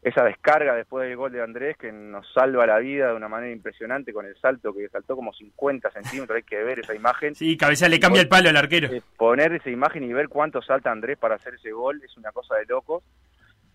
esa 0.04 0.22
descarga 0.22 0.74
después 0.74 1.08
del 1.08 1.16
gol 1.16 1.32
de 1.32 1.42
Andrés 1.42 1.78
que 1.78 1.90
nos 1.90 2.30
salva 2.34 2.66
la 2.66 2.78
vida 2.78 3.08
de 3.08 3.14
una 3.14 3.28
manera 3.28 3.50
impresionante 3.50 4.12
con 4.12 4.26
el 4.26 4.36
salto 4.36 4.74
que 4.74 4.86
saltó 4.90 5.16
como 5.16 5.32
50 5.32 5.90
centímetros, 5.90 6.36
hay 6.36 6.42
que 6.42 6.62
ver 6.62 6.80
esa 6.80 6.94
imagen. 6.94 7.34
Sí, 7.34 7.56
cabeza 7.56 7.88
le 7.88 7.98
cambia 7.98 8.20
el 8.20 8.28
palo 8.28 8.50
al 8.50 8.56
arquero. 8.58 8.88
Eh, 8.88 9.00
poner 9.16 9.54
esa 9.54 9.70
imagen 9.70 10.04
y 10.04 10.12
ver 10.12 10.28
cuánto 10.28 10.60
salta 10.60 10.90
Andrés 10.90 11.16
para 11.16 11.36
hacer 11.36 11.54
ese 11.54 11.72
gol 11.72 12.02
es 12.04 12.14
una 12.18 12.32
cosa 12.32 12.54
de 12.56 12.66
locos. 12.66 13.02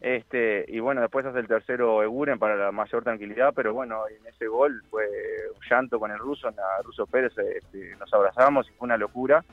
Este, 0.01 0.65
y 0.67 0.79
bueno, 0.79 1.01
después 1.01 1.25
hace 1.25 1.39
el 1.39 1.47
tercero 1.47 2.03
Eguren 2.03 2.37
para 2.37 2.55
la 2.55 2.71
mayor 2.71 3.03
tranquilidad, 3.03 3.51
pero 3.55 3.73
bueno, 3.73 4.03
en 4.07 4.23
ese 4.27 4.45
gol 4.45 4.83
fue 4.91 5.07
un 5.53 5.61
llanto 5.67 5.99
con 5.99 6.11
el 6.11 6.19
ruso, 6.19 6.47
en 6.47 6.55
la 6.55 6.81
ruso 6.83 7.07
Pérez 7.07 7.33
este, 7.37 7.95
nos 7.97 8.13
abrazamos 8.13 8.69
y 8.69 8.73
fue 8.73 8.85
una 8.85 8.97
locura 8.97 9.43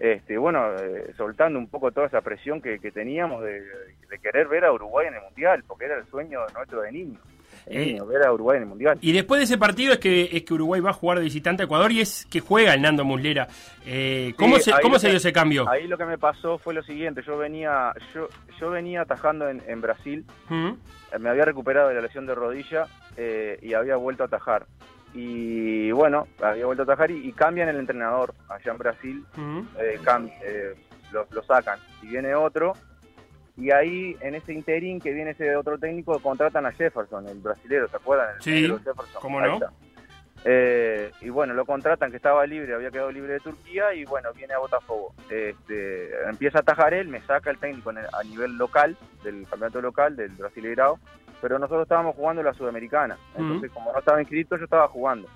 este, 0.00 0.38
bueno, 0.38 0.74
eh, 0.76 1.12
soltando 1.14 1.58
un 1.58 1.68
poco 1.68 1.92
toda 1.92 2.06
esa 2.06 2.22
presión 2.22 2.62
que, 2.62 2.78
teníamos 2.90 3.44
de, 3.44 3.62
querer 4.22 4.48
ver 4.48 4.64
a 4.64 4.72
Uruguay 4.72 5.06
en 5.08 5.14
el 5.14 5.20
Mundial, 5.20 5.62
porque 5.66 5.84
era 5.84 5.98
el 5.98 6.06
sueño 6.06 6.40
nuestro 6.54 6.80
de 6.80 6.90
niño. 6.90 7.18
Eh, 7.66 8.00
ver 8.08 8.26
a 8.26 8.32
Uruguay 8.32 8.56
en 8.56 8.62
el 8.62 8.68
Mundial. 8.70 8.98
Y 9.02 9.12
después 9.12 9.40
de 9.40 9.44
ese 9.44 9.58
partido 9.58 9.92
es 9.92 9.98
que 9.98 10.30
es 10.32 10.42
que 10.44 10.54
Uruguay 10.54 10.80
va 10.80 10.90
a 10.90 10.94
jugar 10.94 11.18
de 11.18 11.24
visitante 11.24 11.62
a 11.62 11.66
Ecuador 11.66 11.92
y 11.92 12.00
es 12.00 12.26
que 12.30 12.40
juega 12.40 12.72
el 12.72 12.80
Nando 12.80 13.04
Muslera. 13.04 13.46
Eh, 13.84 14.32
¿Cómo, 14.38 14.58
se, 14.58 14.72
¿cómo 14.80 14.98
se 14.98 15.08
dio 15.08 15.18
ese 15.18 15.34
cambio? 15.34 15.68
Ahí 15.68 15.86
lo 15.86 15.98
que 15.98 16.06
me 16.06 16.16
pasó 16.16 16.56
fue 16.56 16.72
lo 16.72 16.82
siguiente, 16.82 17.20
yo 17.22 17.36
venía 17.36 17.92
yo, 18.14 18.28
yo 18.58 18.70
venía 18.70 19.02
atajando 19.02 19.50
en, 19.50 19.80
Brasil, 19.82 20.24
me 20.48 21.28
había 21.28 21.44
recuperado 21.44 21.88
de 21.88 21.96
la 21.96 22.00
lesión 22.00 22.24
de 22.24 22.34
rodilla 22.34 22.86
y 23.60 23.74
había 23.74 23.96
vuelto 23.96 24.22
a 24.22 24.26
atajar 24.26 24.64
y 25.12 25.90
bueno, 25.90 26.28
había 26.42 26.66
vuelto 26.66 26.82
a 26.82 26.84
atajar 26.84 27.10
y, 27.10 27.32
cambian 27.32 27.68
el 27.68 27.76
entrenador 27.76 28.34
allá 28.48 28.72
en 28.72 28.78
Brasil, 28.78 29.24
eh, 29.78 29.98
eh, 30.44 30.74
lo, 31.12 31.42
sacan 31.42 31.78
y 32.02 32.08
viene 32.08 32.34
otro 32.34 32.74
y 33.56 33.72
ahí 33.72 34.16
en 34.20 34.36
ese 34.36 34.52
interín 34.52 35.00
que 35.00 35.12
viene 35.12 35.32
ese 35.32 35.56
otro 35.56 35.78
técnico 35.78 36.18
contratan 36.20 36.66
a 36.66 36.72
Jefferson, 36.72 37.26
el 37.28 37.40
brasilero, 37.40 37.88
¿se 37.88 37.96
acuerdan? 37.96 38.40
sí, 38.40 38.72
¿cómo 39.20 39.40
no? 39.40 39.58
Eh, 40.44 41.12
y 41.20 41.28
bueno, 41.28 41.52
lo 41.52 41.66
contratan 41.66 42.10
que 42.10 42.16
estaba 42.16 42.46
libre, 42.46 42.74
había 42.74 42.90
quedado 42.90 43.12
libre 43.12 43.34
de 43.34 43.40
Turquía 43.40 43.92
y 43.92 44.04
bueno, 44.04 44.32
viene 44.32 44.54
a 44.54 44.58
Botafogo. 44.58 45.14
Este, 45.28 46.10
empieza 46.28 46.58
a 46.58 46.60
atajar 46.62 46.94
él, 46.94 47.08
me 47.08 47.20
saca 47.22 47.50
el 47.50 47.58
técnico 47.58 47.90
a 47.90 48.24
nivel 48.24 48.56
local, 48.56 48.96
del 49.22 49.46
campeonato 49.48 49.82
local, 49.82 50.16
del 50.16 50.30
Brasileirao, 50.30 50.98
pero 51.40 51.58
nosotros 51.58 51.82
estábamos 51.82 52.16
jugando 52.16 52.42
la 52.42 52.54
Sudamericana. 52.54 53.16
Entonces, 53.34 53.70
como 53.70 53.92
no 53.92 53.98
estaba 53.98 54.20
inscrito, 54.20 54.56
yo 54.56 54.64
estaba 54.64 54.88
jugando. 54.88 55.28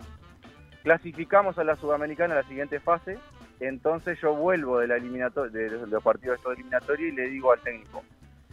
Clasificamos 0.82 1.58
a 1.58 1.64
la 1.64 1.76
Sudamericana 1.76 2.34
en 2.34 2.40
la 2.40 2.46
siguiente 2.48 2.78
fase, 2.78 3.18
entonces 3.60 4.20
yo 4.20 4.34
vuelvo 4.34 4.78
de, 4.80 4.88
la 4.88 4.96
de, 4.96 5.70
los 5.86 6.02
partidos 6.02 6.42
de 6.42 6.52
eliminatorio 6.52 7.08
y 7.08 7.12
le 7.12 7.28
digo 7.28 7.52
al 7.52 7.60
técnico, 7.60 8.02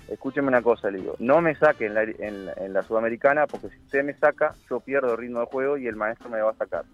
escúcheme 0.07 0.47
una 0.47 0.61
cosa, 0.61 0.89
le 0.89 0.99
digo, 0.99 1.15
no 1.19 1.41
me 1.41 1.55
saque 1.55 1.87
en 1.87 1.93
la, 1.93 2.03
en, 2.03 2.73
la, 2.73 2.81
Sudamericana 2.83 3.47
porque 3.47 3.69
si 3.69 3.77
usted 3.79 4.03
me 4.03 4.13
saca, 4.13 4.53
yo 4.69 4.79
pierdo 4.79 5.15
ritmo 5.15 5.41
de 5.41 5.45
juego 5.47 5.77
y 5.77 5.87
el 5.87 5.95
maestro 5.95 6.29
me 6.29 6.41
va 6.41 6.51
a 6.51 6.55
sacar. 6.55 6.85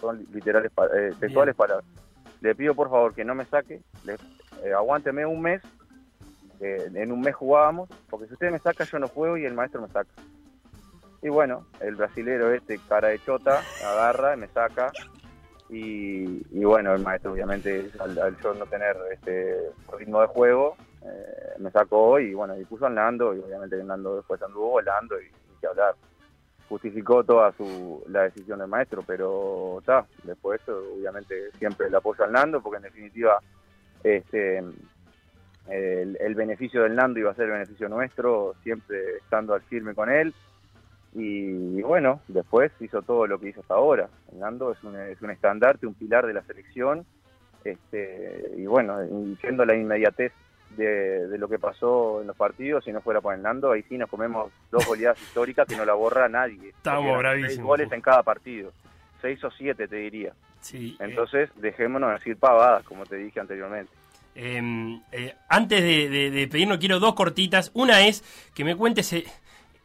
Son 0.00 0.26
literales, 0.32 0.72
eh, 0.94 1.12
textuales 1.18 1.54
palabras. 1.54 1.86
Le 2.40 2.54
pido 2.54 2.74
por 2.74 2.90
favor 2.90 3.14
que 3.14 3.24
no 3.24 3.34
me 3.34 3.44
saque, 3.46 3.80
eh, 4.06 4.72
aguánteme 4.72 5.26
un 5.26 5.42
mes, 5.42 5.62
en 6.60 7.12
un 7.12 7.20
mes 7.20 7.34
jugábamos, 7.34 7.88
porque 8.08 8.26
si 8.26 8.34
usted 8.34 8.50
me 8.50 8.58
saca 8.58 8.84
yo 8.84 8.98
no 8.98 9.08
juego 9.08 9.36
y 9.36 9.44
el 9.44 9.54
maestro 9.54 9.82
me 9.82 9.88
saca. 9.88 10.10
Y 11.22 11.28
bueno, 11.28 11.66
el 11.80 11.96
brasilero 11.96 12.52
este, 12.52 12.78
cara 12.88 13.08
de 13.08 13.18
chota, 13.18 13.62
agarra 13.84 14.34
y 14.34 14.38
me 14.38 14.48
saca. 14.48 14.92
Y, 15.68 16.64
bueno, 16.64 16.94
el 16.94 17.02
maestro 17.02 17.32
obviamente 17.32 17.90
al, 17.98 18.36
yo 18.40 18.54
no 18.54 18.66
tener 18.66 18.96
este 19.12 19.72
ritmo 19.98 20.20
de 20.20 20.28
juego, 20.28 20.76
eh, 21.02 21.54
me 21.58 21.70
sacó 21.72 22.20
y 22.20 22.34
bueno, 22.34 22.56
y 22.56 22.64
puso 22.64 22.86
a 22.86 22.90
Nando 22.90 23.34
y 23.34 23.40
obviamente 23.40 23.82
Nando 23.82 24.16
después 24.16 24.40
anduvo 24.40 24.70
volando 24.70 25.20
y, 25.20 25.24
y 25.24 25.60
que 25.60 25.66
hablar. 25.66 25.96
Justificó 26.68 27.24
toda 27.24 27.52
su 27.52 28.04
la 28.08 28.22
decisión 28.22 28.60
del 28.60 28.68
maestro, 28.68 29.02
pero 29.04 29.78
está, 29.80 30.06
después 30.22 30.60
obviamente 30.68 31.50
siempre 31.58 31.88
el 31.88 31.94
apoyo 31.96 32.22
al 32.22 32.32
Nando 32.32 32.60
porque 32.60 32.76
en 32.76 32.82
definitiva 32.84 33.40
este 34.04 34.62
el, 35.70 36.16
el, 36.20 36.34
beneficio 36.34 36.82
del 36.82 36.94
Nando 36.94 37.18
iba 37.18 37.30
a 37.30 37.34
ser 37.34 37.46
el 37.46 37.52
beneficio 37.52 37.88
nuestro, 37.88 38.54
siempre 38.62 39.16
estando 39.18 39.54
al 39.54 39.62
firme 39.62 39.94
con 39.94 40.10
él. 40.10 40.34
Y, 41.14 41.80
bueno, 41.80 42.20
después 42.28 42.70
hizo 42.80 43.00
todo 43.02 43.26
lo 43.26 43.38
que 43.38 43.48
hizo 43.48 43.60
hasta 43.60 43.74
ahora. 43.74 44.08
El 44.32 44.40
Nando 44.40 44.72
es 44.72 44.84
un, 44.84 44.96
es 44.96 45.20
un 45.22 45.30
estandarte, 45.30 45.86
un 45.86 45.94
pilar 45.94 46.26
de 46.26 46.34
la 46.34 46.42
selección. 46.42 47.06
Este, 47.64 48.52
y 48.56 48.66
bueno, 48.66 48.98
siendo 49.40 49.64
la 49.64 49.74
inmediatez 49.74 50.32
de, 50.76 51.38
lo 51.38 51.48
que 51.48 51.58
pasó 51.58 52.20
en 52.20 52.26
los 52.26 52.36
partidos, 52.36 52.84
si 52.84 52.92
no 52.92 53.00
fuera 53.00 53.20
por 53.20 53.34
el 53.34 53.42
Nando, 53.42 53.72
ahí 53.72 53.82
sí 53.88 53.96
nos 53.96 54.10
comemos 54.10 54.52
dos 54.70 54.86
goleadas 54.86 55.20
históricas 55.20 55.66
que 55.66 55.76
no 55.76 55.84
la 55.84 55.94
borra 55.94 56.28
nadie. 56.28 56.68
Estamos 56.76 57.18
bravísimos. 57.18 57.54
Seis 57.54 57.62
goles 57.62 57.92
en 57.92 58.00
cada 58.00 58.22
partido, 58.22 58.72
seis 59.20 59.42
o 59.44 59.50
siete 59.50 59.88
te 59.88 59.96
diría. 59.96 60.32
Sí, 60.60 60.96
eh. 60.98 61.04
Entonces, 61.04 61.50
dejémonos 61.56 62.12
decir 62.12 62.36
pavadas, 62.36 62.84
como 62.84 63.06
te 63.06 63.16
dije 63.16 63.40
anteriormente. 63.40 63.92
Em, 64.38 65.00
eh, 65.12 65.34
antes 65.48 65.80
de, 65.80 66.30
de, 66.30 66.48
pedirnos, 66.48 66.76
quiero 66.76 67.00
dos 67.00 67.14
cortitas. 67.14 67.70
Una 67.72 68.06
es 68.06 68.22
que 68.54 68.64
me 68.64 68.76
cuentes 68.76 69.10
eh, 69.14 69.24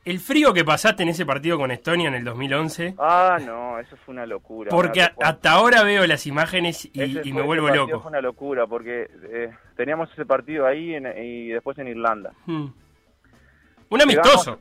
el 0.03 0.19
frío 0.19 0.53
que 0.53 0.65
pasaste 0.65 1.03
en 1.03 1.09
ese 1.09 1.25
partido 1.25 1.57
con 1.57 1.71
Estonia 1.71 2.09
en 2.09 2.15
el 2.15 2.25
2011. 2.25 2.95
Ah, 2.97 3.39
no, 3.41 3.79
eso 3.79 3.95
fue 4.05 4.11
una 4.11 4.25
locura. 4.25 4.69
Porque 4.69 5.03
hasta 5.21 5.51
ahora 5.51 5.83
veo 5.83 6.05
las 6.05 6.27
imágenes 6.27 6.89
y, 6.91 7.31
me 7.31 7.41
vuelvo 7.41 7.69
loco. 7.69 8.01
Fue 8.01 8.09
una 8.09 8.19
locura 8.19 8.67
porque 8.67 9.09
eh, 9.23 9.55
teníamos 9.77 10.11
ese 10.11 10.25
partido 10.25 10.67
ahí 10.67 10.97
y 10.97 11.47
después 11.47 11.77
en 11.77 11.87
Irlanda. 11.87 12.33
Hmm. 12.45 12.67
Un 13.87 14.01
amistoso. 14.01 14.59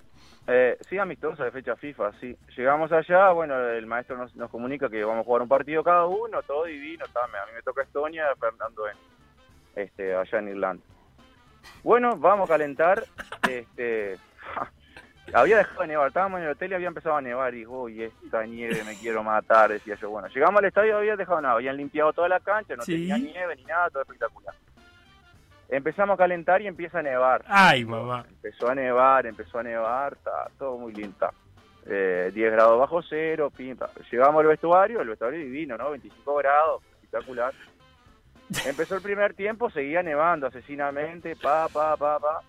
sí, 0.89 0.99
amistoso 0.99 1.43
de 1.43 1.51
fecha 1.51 1.75
FIFA, 1.75 2.13
sí. 2.21 2.37
Llegamos 2.57 2.93
allá, 2.93 3.33
bueno, 3.33 3.59
el 3.71 3.87
maestro 3.87 4.17
nos, 4.17 4.37
nos, 4.37 4.51
comunica 4.51 4.89
que 4.89 5.03
vamos 5.03 5.23
a 5.23 5.25
jugar 5.25 5.43
un 5.43 5.49
partido 5.49 5.83
cada 5.83 6.07
uno, 6.07 6.43
todo 6.43 6.67
divino. 6.67 7.05
a 7.07 7.47
mí 7.47 7.53
me 7.57 7.63
toca 7.63 7.83
Estonia, 7.83 8.27
Fernando 8.39 8.89
en 8.89 9.10
este, 9.75 10.15
allá 10.15 10.39
en 10.39 10.49
Irlanda. 10.49 10.83
Bueno, 11.83 12.17
vamos 12.17 12.49
a 12.49 12.55
calentar. 12.55 13.05
Este, 13.49 14.17
había 15.33 15.57
dejado 15.57 15.81
de 15.81 15.89
nevar, 15.89 16.07
estábamos 16.07 16.39
en 16.39 16.45
el 16.45 16.53
hotel 16.53 16.71
y 16.71 16.75
había 16.75 16.87
empezado 16.87 17.17
a 17.17 17.21
nevar. 17.21 17.53
Y 17.53 17.67
uy, 17.67 18.05
esta 18.05 18.47
nieve 18.47 18.85
me 18.85 18.95
quiero 18.95 19.25
matar, 19.25 19.73
decía 19.73 19.97
yo. 19.97 20.09
Bueno, 20.09 20.29
llegamos 20.29 20.61
al 20.61 20.67
estadio 20.67 20.93
y 20.93 20.99
había 20.99 21.17
dejado 21.17 21.41
nada, 21.41 21.55
habían 21.55 21.77
limpiado 21.77 22.13
toda 22.13 22.29
la 22.29 22.39
cancha, 22.39 22.77
no 22.77 22.85
tenía 22.85 23.19
nieve 23.19 23.57
ni 23.57 23.65
nada, 23.65 23.91
todo 23.91 24.03
espectacular. 24.03 24.55
Empezamos 25.69 26.15
a 26.15 26.19
calentar 26.19 26.63
y 26.63 26.69
empieza 26.69 27.01
a 27.01 27.03
nevar. 27.03 27.45
Ay, 27.49 27.85
mamá. 27.85 28.25
Empezó 28.29 28.69
a 28.69 28.75
nevar, 28.75 29.27
empezó 29.27 29.59
a 29.59 29.63
nevar, 29.65 30.13
está 30.13 30.49
todo 30.59 30.77
muy 30.79 30.93
lindo. 30.93 31.29
Eh, 31.87 32.31
10 32.35 32.53
grados 32.53 32.79
bajo 32.79 33.03
cero, 33.03 33.51
pinta. 33.51 33.89
Llegamos 34.11 34.41
al 34.41 34.47
vestuario, 34.47 35.01
el 35.01 35.09
vestuario 35.09 35.41
divino, 35.41 35.77
¿no? 35.77 35.91
25 35.91 36.37
grados, 36.37 36.83
espectacular. 37.03 37.53
Empezó 38.67 38.97
el 38.97 39.03
primer 39.03 39.35
tiempo, 39.35 39.71
seguía 39.71 40.03
nevando 40.03 40.47
asesinamente, 40.47 41.37
pa, 41.37 41.69
pa, 41.69 41.97
pa, 41.97 42.19
pa. 42.19 42.41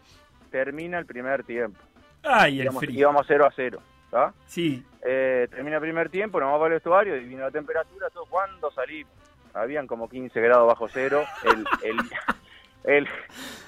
Termina 0.50 0.98
el 0.98 1.06
primer 1.06 1.44
tiempo. 1.44 1.80
Ay, 2.24 2.60
el 2.60 2.66
íbamos, 2.66 2.80
frío. 2.84 3.00
Íbamos 3.00 3.26
0 3.28 3.46
a 3.46 3.52
0. 3.56 3.82
Sí. 4.46 4.84
Eh, 5.02 5.48
termina 5.50 5.78
el 5.78 5.82
primer 5.82 6.10
tiempo, 6.10 6.40
nos 6.40 6.52
vamos 6.52 6.66
al 6.66 6.72
vestuario, 6.72 7.14
vino 7.16 7.42
la 7.42 7.52
temperatura, 7.52 8.10
todo. 8.10 8.26
¿Cuándo 8.26 8.72
salimos? 8.72 9.12
Habían 9.54 9.88
como 9.88 10.10
15 10.10 10.40
grados 10.40 10.68
bajo 10.68 10.88
cero. 10.88 11.24
El, 11.44 11.66
el, 11.84 11.98
el, 12.84 13.08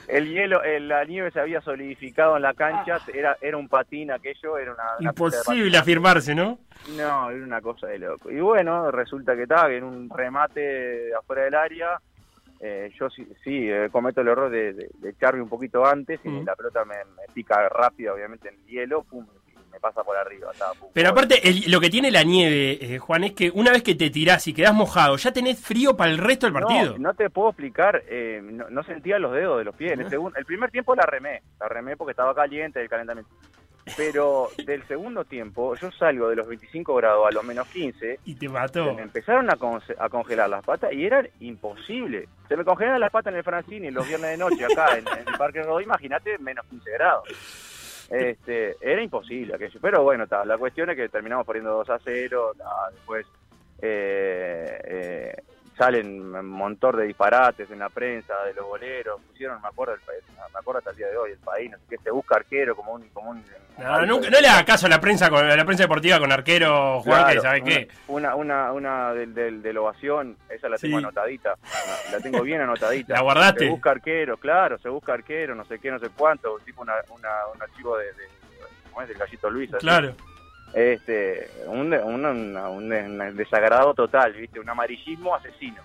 el 0.07 0.29
hielo, 0.29 0.61
la 0.81 1.03
nieve 1.05 1.31
se 1.31 1.39
había 1.39 1.61
solidificado 1.61 2.35
en 2.35 2.43
la 2.43 2.53
cancha, 2.53 2.99
era, 3.13 3.37
era 3.41 3.57
un 3.57 3.67
patín 3.67 4.11
aquello, 4.11 4.57
era 4.57 4.73
una... 4.73 5.09
Imposible 5.09 5.77
afirmarse, 5.77 6.35
¿no? 6.35 6.59
No, 6.95 7.29
era 7.29 7.43
una 7.43 7.61
cosa 7.61 7.87
de 7.87 7.99
loco. 7.99 8.29
Y 8.29 8.39
bueno, 8.39 8.91
resulta 8.91 9.35
que 9.35 9.43
estaba 9.43 9.71
en 9.71 9.83
un 9.83 10.09
remate 10.09 11.13
afuera 11.15 11.43
del 11.43 11.55
área, 11.55 11.99
eh, 12.65 12.89
yo 12.97 13.09
sí, 13.09 13.27
sí 13.43 13.69
eh, 13.69 13.89
cometo 13.91 14.21
el 14.21 14.29
error 14.29 14.49
de, 14.49 14.89
echarme 15.03 15.41
un 15.41 15.49
poquito 15.49 15.85
antes 15.85 16.21
y 16.23 16.29
la 16.43 16.55
pelota 16.55 16.85
me, 16.85 16.95
pica 17.33 17.67
rápido, 17.67 18.13
obviamente, 18.13 18.47
en 18.47 18.55
el 18.55 18.65
hielo, 18.65 19.03
pum, 19.03 19.25
me 19.69 19.81
pasa 19.81 20.01
por 20.01 20.15
arriba. 20.15 20.49
Pero 20.93 21.09
aparte, 21.09 21.41
lo 21.67 21.81
que 21.81 21.89
tiene 21.89 22.09
la 22.09 22.23
nieve, 22.23 22.77
eh, 22.79 22.99
Juan, 22.99 23.25
es 23.25 23.33
que 23.33 23.51
una 23.53 23.71
vez 23.71 23.83
que 23.83 23.95
te 23.95 24.09
tirás 24.09 24.47
y 24.47 24.53
quedás 24.53 24.73
mojado, 24.73 25.17
ya 25.17 25.33
tenés 25.33 25.59
frío 25.59 25.97
para 25.97 26.11
el 26.11 26.19
resto 26.19 26.45
del 26.45 26.53
partido. 26.53 26.97
No, 26.97 27.13
te 27.13 27.29
puedo 27.29 27.49
explicar, 27.49 28.01
no, 28.69 28.83
sentía 28.83 29.19
los 29.19 29.33
dedos 29.33 29.57
de 29.57 29.65
los 29.65 29.75
pies. 29.75 29.91
El, 29.91 30.01
el 30.01 30.45
primer 30.45 30.71
tiempo 30.71 30.95
la 30.95 31.05
remé, 31.05 31.41
la 31.59 31.67
remé 31.67 31.97
porque 31.97 32.11
estaba 32.11 32.33
caliente 32.33 32.81
el 32.81 32.87
calentamiento. 32.87 33.29
Pero 33.97 34.49
del 34.65 34.85
segundo 34.87 35.25
tiempo, 35.25 35.75
yo 35.75 35.91
salgo 35.91 36.29
de 36.29 36.37
los 36.37 36.47
25 36.47 36.95
grados 36.95 37.27
a 37.27 37.31
los 37.31 37.43
menos 37.43 37.67
15. 37.67 38.19
Y 38.25 38.35
te 38.35 38.47
mató. 38.47 38.93
Me 38.93 39.01
empezaron 39.01 39.49
a, 39.49 40.09
congelar 40.09 40.49
las 40.49 40.63
patas 40.63 40.93
y 40.93 41.05
era 41.05 41.25
imposible. 41.41 42.27
Se 42.47 42.55
me 42.55 42.63
congelaban 42.63 43.01
las 43.01 43.11
patas 43.11 43.33
en 43.33 43.37
el 43.37 43.43
Francini 43.43 43.91
los 43.91 44.07
viernes 44.07 44.31
de 44.31 44.37
noche 44.37 44.65
acá 44.65 44.97
en, 44.97 45.05
el 45.07 45.37
Parque 45.37 45.63
Rodó, 45.63 45.81
imagínate, 45.81 46.37
menos 46.37 46.65
15 46.67 46.91
grados. 46.91 47.23
Este, 48.09 48.75
era 48.79 49.01
imposible 49.01 49.55
aquello. 49.55 49.79
Pero 49.81 50.03
bueno, 50.03 50.25
la 50.45 50.57
cuestión 50.57 50.89
es 50.89 50.95
que 50.95 51.09
terminamos 51.09 51.45
poniendo 51.45 51.71
2 51.71 51.89
a 51.89 51.99
0. 51.99 52.53
después 52.93 53.25
eh, 53.81 54.79
eh, 54.85 55.43
salen 55.77 56.35
un 56.35 56.49
montón 56.49 56.97
de 56.97 57.05
disparates 57.05 57.69
en 57.71 57.79
la 57.79 57.89
prensa 57.89 58.33
de 58.45 58.53
los 58.53 58.65
boleros, 58.65 59.19
pusieron, 59.27 59.61
me 59.61 59.67
acuerdo, 59.67 59.93
el, 59.93 59.99
me 60.01 60.59
acuerdo 60.59 60.79
hasta 60.79 60.91
el 60.91 60.97
día 60.97 61.07
de 61.07 61.17
hoy, 61.17 61.31
el 61.31 61.39
país, 61.39 61.71
no 61.71 61.77
sé 61.77 61.83
qué, 61.89 61.97
se 61.97 62.11
busca 62.11 62.35
arquero 62.35 62.75
como 62.75 62.93
un... 62.93 63.07
Como 63.09 63.31
un 63.31 63.43
no, 63.77 64.05
no 64.05 64.19
le 64.19 64.47
haga 64.47 64.63
caso 64.65 64.85
a 64.85 64.89
la 64.89 65.01
prensa 65.01 65.25
a 65.25 65.55
la 65.55 65.65
prensa 65.65 65.85
deportiva 65.85 66.19
con 66.19 66.31
arquero, 66.31 67.01
Juan, 67.01 67.33
que 67.33 67.39
sabe 67.39 67.63
qué. 67.63 67.87
Una, 68.07 68.35
una, 68.35 68.71
una 68.71 69.13
del, 69.13 69.33
del, 69.33 69.63
de 69.63 69.77
ovación, 69.77 70.37
esa 70.47 70.69
la 70.69 70.77
tengo 70.77 70.99
anotadita, 70.99 71.55
la 72.11 72.19
tengo 72.19 72.43
bien 72.43 72.61
anotadita. 72.61 73.15
¿La 73.15 73.21
guardaste? 73.21 73.65
Se 73.65 73.69
busca 73.71 73.91
arquero, 73.91 74.37
claro, 74.37 74.77
se 74.77 74.89
busca 74.89 75.13
arquero, 75.13 75.55
no 75.55 75.65
sé 75.65 75.79
qué, 75.79 75.89
no 75.89 75.97
sé 75.97 76.09
cuánto, 76.15 76.59
tipo 76.63 76.83
una, 76.83 76.93
una, 77.09 77.29
un 77.53 77.61
archivo 77.61 77.97
de, 77.97 78.05
de, 78.13 78.27
¿cómo 78.91 79.01
es? 79.01 79.07
Del 79.07 79.17
gallito 79.17 79.49
Luis. 79.49 79.71
Claro 79.79 80.13
este 80.73 81.49
un, 81.67 81.93
un, 81.93 82.25
un, 82.57 83.35
desagrado 83.35 83.93
total, 83.93 84.33
¿viste? 84.33 84.59
Un 84.59 84.69
amarillismo 84.69 85.35
asesino. 85.35 85.81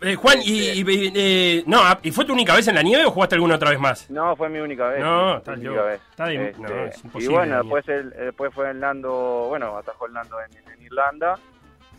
Eh, 0.00 0.16
Juan, 0.16 0.38
y, 0.42 0.80
este, 0.80 1.10
eh, 1.14 1.64
no, 1.66 1.78
ah, 1.80 1.98
¿y 2.02 2.10
fue 2.10 2.24
tu 2.24 2.32
única 2.32 2.56
vez 2.56 2.66
en 2.66 2.74
la 2.74 2.82
nieve 2.82 3.04
o 3.04 3.10
jugaste 3.12 3.36
alguna 3.36 3.54
otra 3.54 3.70
vez 3.70 3.78
más? 3.78 4.10
No, 4.10 4.34
fue 4.34 4.48
mi 4.48 4.58
única 4.58 4.88
vez. 4.88 5.00
No, 5.00 5.36
está 5.36 5.54
vez. 5.54 6.00
Este, 6.18 7.18
y 7.20 7.28
bueno, 7.28 7.58
después, 7.58 7.88
el, 7.88 8.10
después 8.10 8.52
fue 8.52 8.70
el 8.70 8.80
Nando, 8.80 9.46
bueno, 9.48 9.76
atajó 9.76 10.06
el 10.06 10.12
Nando 10.12 10.36
en, 10.40 10.82
Irlanda. 10.84 11.38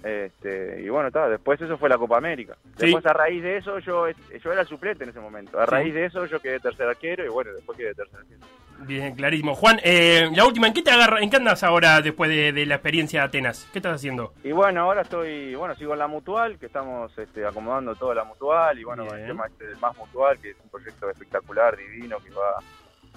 Este, 0.03 0.81
y 0.81 0.89
bueno, 0.89 1.07
está, 1.07 1.29
después 1.29 1.61
eso 1.61 1.77
fue 1.77 1.87
la 1.87 1.97
Copa 1.97 2.17
América. 2.17 2.57
Después 2.77 3.05
a 3.05 3.13
raíz 3.13 3.41
de 3.41 3.57
eso 3.57 3.79
yo 3.79 4.07
yo 4.09 4.51
era 4.51 4.65
suplente 4.65 5.05
en 5.05 5.11
ese 5.11 5.19
momento. 5.19 5.57
A 5.59 5.65
raíz 5.65 5.93
de 5.93 6.05
eso 6.05 6.25
yo 6.25 6.41
quedé 6.41 6.59
tercer 6.59 6.89
arquero 6.89 7.25
y 7.25 7.29
bueno, 7.29 7.53
después 7.53 7.77
quedé 7.77 7.93
tercer 7.93 8.19
arquero. 8.19 8.45
Bien, 8.79 9.15
clarísimo. 9.15 9.55
Juan, 9.55 9.79
eh, 9.83 10.29
la 10.33 10.45
última, 10.45 10.67
¿en 10.67 10.73
qué 10.73 10.81
te 10.81 10.91
agarra, 10.91 11.21
en 11.21 11.29
qué 11.29 11.37
andas 11.37 11.63
ahora 11.63 12.01
después 12.01 12.29
de, 12.29 12.65
la 12.65 12.75
experiencia 12.75 13.21
de 13.21 13.27
Atenas? 13.27 13.67
¿Qué 13.71 13.79
estás 13.79 13.95
haciendo? 13.95 14.33
Y 14.43 14.51
bueno, 14.51 14.81
ahora 14.81 15.03
estoy, 15.03 15.55
bueno, 15.55 15.73
sigo 15.75 15.93
en 15.93 15.99
la 15.99 16.07
mutual, 16.07 16.59
que 16.59 16.65
estamos 16.65 17.17
este, 17.17 17.45
acomodando 17.45 17.95
toda 17.95 18.15
la 18.15 18.25
mutual 18.25 18.77
y 18.77 18.83
bueno, 18.83 19.03
el 19.13 19.25
tema 19.25 19.47
este 19.47 19.73
más 19.79 19.95
mutual, 19.97 20.37
que 20.39 20.51
es 20.51 20.57
un 20.61 20.69
proyecto 20.69 21.09
espectacular, 21.09 21.77
divino, 21.77 22.17
que 22.17 22.29
va, 22.31 22.59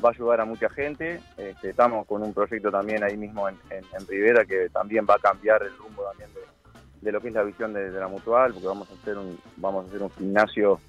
va 0.05 0.11
a 0.11 0.13
ayudar 0.13 0.41
a 0.41 0.45
mucha 0.45 0.69
gente. 0.71 1.21
Este, 1.37 1.71
estamos 1.71 2.07
con 2.07 2.23
un 2.23 2.33
proyecto 2.33 2.71
también 2.71 3.03
ahí 3.03 3.17
mismo 3.17 3.49
en, 3.49 3.59
en, 3.71 4.07
Rivera 4.07 4.45
que 4.45 4.69
también 4.69 5.05
va 5.09 5.15
a 5.15 5.19
cambiar 5.19 5.63
el 5.65 5.77
rumbo 5.77 6.05
también 6.05 6.33
de, 6.35 6.41
de 7.07 7.13
lo 7.13 7.21
que 7.21 7.29
es 7.29 7.35
la 7.35 7.45
visión 7.45 7.73
de, 7.73 7.89
la 7.93 8.09
mutual, 8.09 8.53
porque 8.53 8.67
vamos 8.67 8.91
a 8.91 8.95
hacer 8.95 9.17
un, 9.17 9.39
vamos 9.59 9.85
a 9.85 9.89
hacer 9.89 10.03
un 10.03 10.11
gimnasio 10.11 10.81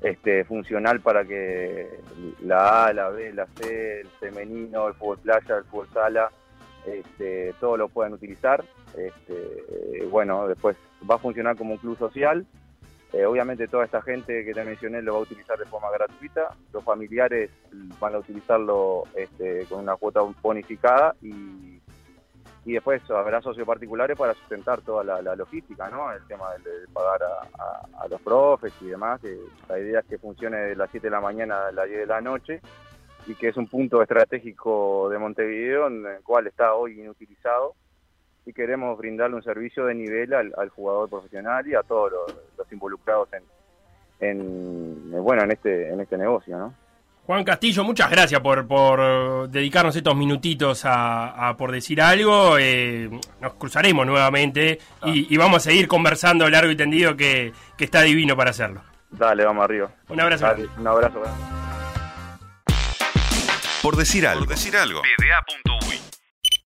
este, 0.00 0.44
funcional 0.44 1.00
para 1.00 1.24
que 1.24 2.00
la 2.44 2.86
A, 2.86 2.92
la 2.92 3.08
B, 3.08 3.32
la 3.32 3.46
C, 3.56 4.02
el 4.02 4.06
femenino, 4.20 4.86
el 4.86 4.94
fútbol 4.94 5.18
playa, 5.18 5.56
el 5.56 5.64
fútbol 5.64 5.88
sala, 5.92 6.30
este, 6.86 7.54
todo 7.58 7.76
lo 7.76 7.88
puedan 7.88 8.12
utilizar. 8.12 8.64
Este, 8.96 10.06
bueno, 10.08 10.46
después 10.46 10.76
va 11.10 11.16
a 11.16 11.18
funcionar 11.18 11.56
como 11.56 11.72
un 11.72 11.78
club 11.78 11.98
social. 11.98 12.46
Eh, 13.12 13.24
obviamente 13.24 13.66
toda 13.66 13.84
esta 13.84 14.00
gente 14.00 14.44
que 14.44 14.54
te 14.54 14.62
mencioné 14.62 15.02
lo 15.02 15.14
va 15.14 15.18
a 15.18 15.22
utilizar 15.22 15.58
de 15.58 15.64
forma 15.64 15.90
gratuita. 15.90 16.54
Los 16.72 16.84
familiares 16.84 17.50
van 17.98 18.14
a 18.14 18.18
utilizarlo 18.18 19.02
este, 19.16 19.64
con 19.64 19.80
una 19.80 19.96
cuota 19.96 20.20
bonificada 20.40 21.16
y 21.20 21.80
y 22.68 22.74
después 22.74 23.00
habrá 23.10 23.40
socios 23.40 23.66
particulares 23.66 24.14
para 24.14 24.34
sustentar 24.34 24.82
toda 24.82 25.02
la, 25.02 25.34
logística, 25.34 25.88
¿no? 25.88 26.12
El 26.12 26.22
tema 26.26 26.52
de, 26.62 26.86
pagar 26.92 27.22
a, 27.22 28.08
los 28.08 28.20
profes 28.20 28.74
y 28.82 28.88
demás, 28.88 29.22
la 29.70 29.78
idea 29.78 30.00
es 30.00 30.06
que 30.06 30.18
funcione 30.18 30.58
de 30.58 30.76
las 30.76 30.90
7 30.90 31.06
de 31.06 31.10
la 31.10 31.22
mañana 31.22 31.68
a 31.68 31.72
las 31.72 31.86
10 31.86 32.00
de 32.00 32.06
la 32.06 32.20
noche 32.20 32.60
y 33.26 33.34
que 33.36 33.48
es 33.48 33.56
un 33.56 33.68
punto 33.68 34.02
estratégico 34.02 35.08
de 35.08 35.16
Montevideo 35.16 35.86
en 35.86 36.04
el 36.04 36.22
cual 36.22 36.46
está 36.46 36.74
hoy 36.74 37.00
inutilizado 37.00 37.74
y 38.44 38.52
queremos 38.52 38.98
brindarle 38.98 39.36
un 39.36 39.42
servicio 39.42 39.86
de 39.86 39.94
nivel 39.94 40.34
al, 40.34 40.68
jugador 40.68 41.08
profesional 41.08 41.66
y 41.66 41.74
a 41.74 41.82
todos 41.82 42.12
los, 42.58 42.70
involucrados 42.70 43.30
en, 43.32 43.44
en, 44.20 45.10
bueno 45.22 45.42
en 45.44 45.52
este 45.52 45.88
en 45.88 46.00
este 46.00 46.18
negocio, 46.18 46.58
¿no? 46.58 46.74
Juan 47.28 47.44
Castillo, 47.44 47.84
muchas 47.84 48.10
gracias 48.10 48.40
por, 48.40 48.66
por 48.66 49.50
dedicarnos 49.50 49.94
estos 49.94 50.16
minutitos 50.16 50.80
a, 50.86 51.54
por 51.58 51.70
decir 51.70 52.00
algo. 52.00 52.56
Eh, 52.58 53.10
nos 53.42 53.52
cruzaremos 53.52 54.06
nuevamente 54.06 54.78
y, 55.04 55.36
vamos 55.36 55.58
a 55.58 55.60
seguir 55.60 55.88
conversando 55.88 56.48
largo 56.48 56.70
y 56.70 56.76
tendido 56.76 57.18
que, 57.18 57.52
está 57.78 58.00
divino 58.00 58.34
para 58.34 58.48
hacerlo. 58.48 58.80
Dale, 59.10 59.44
vamos 59.44 59.62
arriba. 59.62 59.90
Un 60.08 60.18
abrazo. 60.22 60.46
un 60.78 60.86
abrazo. 60.86 61.22
Por 63.82 63.96
decir 63.96 64.26
algo. 64.26 64.46
Por 64.46 64.48
decir 64.48 64.74
algo. 64.74 65.02